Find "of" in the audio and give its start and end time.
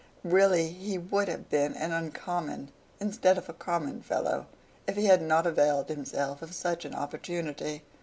3.37-3.47, 6.41-6.55